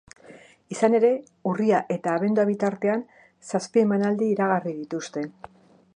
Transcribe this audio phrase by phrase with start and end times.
[0.75, 1.11] Izan ere,
[1.51, 3.03] urria eta abendua bitartean
[3.53, 5.29] zazpi emanaldi iragarri dituzte.